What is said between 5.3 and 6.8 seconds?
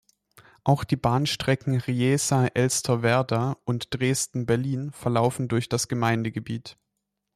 durch das Gemeindegebiet.